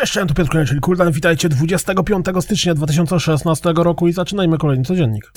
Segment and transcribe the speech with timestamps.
[0.00, 1.12] Cześć, ja tu Piotr Kulin, czyli Kuldan.
[1.12, 5.32] Witajcie 25 stycznia 2016 roku i zaczynajmy kolejny codziennik.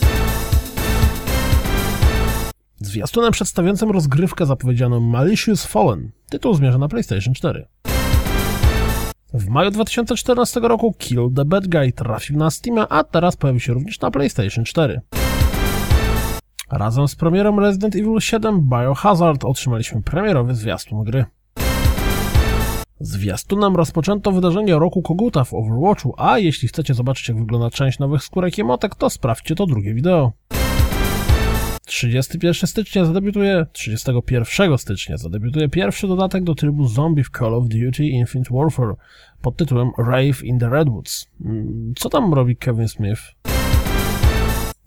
[2.79, 6.11] Zwiastunem przedstawiającym rozgrywkę zapowiedziano Malicious Fallen.
[6.29, 7.67] Tytuł zmierza na PlayStation 4.
[9.33, 13.73] W maju 2014 roku Kill the Bad Guy trafił na Steam, a teraz pojawił się
[13.73, 15.01] również na PlayStation 4.
[16.71, 21.25] Razem z premierą Resident Evil 7 Biohazard otrzymaliśmy premierowy zwiastun gry.
[23.03, 28.23] Zwiastunem rozpoczęto wydarzenie roku Koguta w Overwatchu, a jeśli chcecie zobaczyć jak wygląda część nowych
[28.23, 30.31] skórek i emotek, to sprawdźcie to drugie wideo.
[31.85, 38.05] 31 stycznia zadebiutuje 31 stycznia zadebiutuje pierwszy dodatek do trybu zombie w Call of Duty
[38.05, 38.95] Infinite Warfare
[39.41, 41.27] pod tytułem Rave in the Redwoods.
[41.45, 43.21] Mm, Co tam robi Kevin Smith?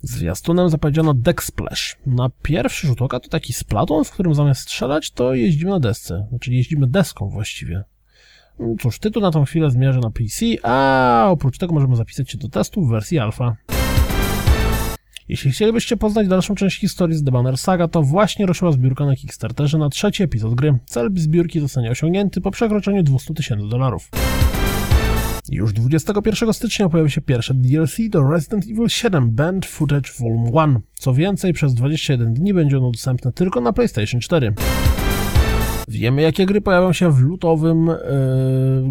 [0.00, 1.96] Zwiastunem zapowiedziano Deck Splash.
[2.06, 6.26] Na pierwszy rzut oka to taki splaton, w którym zamiast strzelać to jeździmy na desce,
[6.30, 7.84] znaczy jeździmy deską właściwie.
[8.80, 12.48] Cóż, tytuł na tą chwilę zmierza na PC, a oprócz tego możemy zapisać się do
[12.48, 13.56] testu w wersji alfa.
[15.28, 19.16] Jeśli chcielibyście poznać dalszą część historii z The Banner Saga, to właśnie ruszyła zbiórka na
[19.16, 20.78] Kickstarterze na trzeci epizod gry.
[20.86, 24.10] Cel zbiórki zostanie osiągnięty po przekroczeniu 200 tysięcy dolarów.
[25.50, 30.80] Już 21 stycznia pojawi się pierwsze DLC do Resident Evil 7 Band Footage Volume 1.
[30.94, 34.54] Co więcej, przez 21 dni będzie ono dostępne tylko na PlayStation 4.
[35.88, 37.94] Wiemy, jakie gry pojawią się w lutowym yy,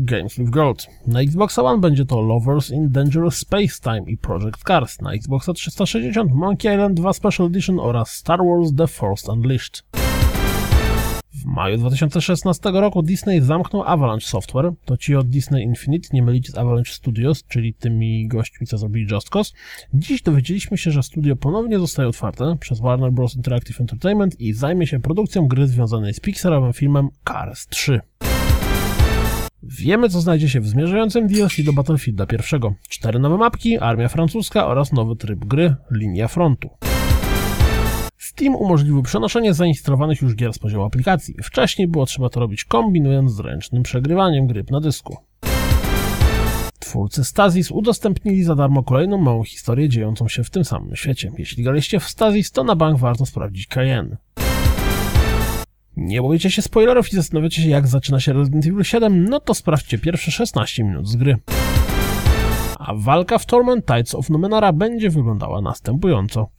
[0.02, 0.88] Games with Gold.
[1.08, 5.02] Na Xbox One będzie to Lovers in Dangerous Space Time i Project Cars.
[5.02, 10.05] Na Xboxa 360 Monkey Island 2 Special Edition oraz Star Wars The Force Unleashed.
[11.56, 14.72] Maju 2016 roku Disney zamknął Avalanche Software.
[14.86, 19.08] To ci od Disney Infinite, nie mylić z Avalanche Studios, czyli tymi gośćmi, co zrobili
[19.12, 19.54] Just Cause.
[19.94, 23.36] Dziś dowiedzieliśmy się, że studio ponownie zostaje otwarte przez Warner Bros.
[23.36, 28.00] Interactive Entertainment i zajmie się produkcją gry związanej z Pixarowym filmem Cars 3.
[29.64, 32.74] Wiemy, co znajdzie się w zmierzającym DLC do Battlefielda pierwszego.
[32.90, 36.70] Cztery nowe mapki, armia francuska oraz nowy tryb gry, linia frontu.
[38.36, 41.36] Steam umożliwił przenoszenie zainstalowanych już gier z poziomu aplikacji.
[41.44, 45.18] Wcześniej było trzeba to robić kombinując z ręcznym przegrywaniem gry na dysku.
[46.80, 51.32] Twórcy Stazis udostępnili za darmo kolejną małą historię dziejącą się w tym samym świecie.
[51.38, 54.18] Jeśli graliście w Stazis, to na bank warto sprawdzić Cayenne.
[55.98, 59.26] Nie boicie się spoilerów i zastanawiacie się, jak zaczyna się Resident Evil 7?
[59.26, 61.38] No to sprawdźcie pierwsze 16 minut z gry.
[62.80, 66.50] A walka w Torment Tides of Numenara będzie wyglądała następująco.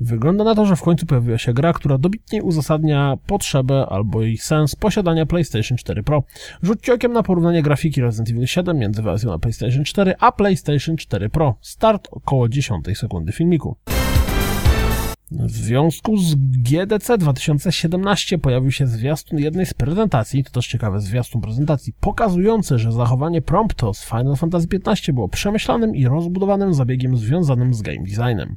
[0.00, 4.38] Wygląda na to, że w końcu pojawiła się gra, która dobitnie uzasadnia potrzebę albo jej
[4.38, 6.22] sens posiadania PlayStation 4 Pro.
[6.62, 10.96] Rzućcie okiem na porównanie grafiki Resident Evil 7 między wersją na PlayStation 4 a PlayStation
[10.96, 11.54] 4 Pro.
[11.60, 13.76] Start około 10 sekundy filmiku.
[15.30, 21.40] W związku z GDC 2017 pojawił się zwiastun jednej z prezentacji, to też ciekawe zwiastun
[21.40, 27.74] prezentacji, pokazujący, że zachowanie prompto z Final Fantasy XV było przemyślanym i rozbudowanym zabiegiem związanym
[27.74, 28.56] z game designem.